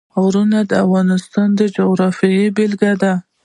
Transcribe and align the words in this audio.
غرونه 0.21 0.59
د 0.69 0.71
افغانستان 0.85 1.47
د 1.59 1.61
جغرافیې 1.75 2.45
بېلګه 2.55 2.91
ده. 3.01 3.13